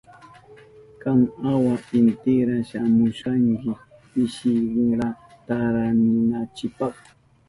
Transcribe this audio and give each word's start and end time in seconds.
Kan 1.01 1.19
awa 1.51 1.75
intira 1.97 2.55
shamushkanki 2.69 3.71
pishinra 4.11 5.07
tantarinanchipa. 5.45 6.87